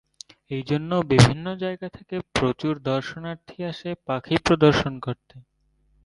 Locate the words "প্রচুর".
2.33-2.73